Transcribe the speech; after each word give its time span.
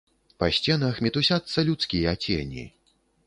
Па 0.43 0.47
сценах 0.55 0.95
мітусяцца 1.07 1.65
людскія 1.69 2.17
цені. 2.25 2.67